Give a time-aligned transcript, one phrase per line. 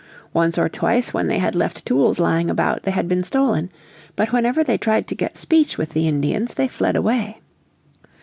[0.33, 3.69] Once or twice when they had left tools lying about they had been stolen.
[4.15, 7.37] But whenever they tried to get speech with the Indians they fled away.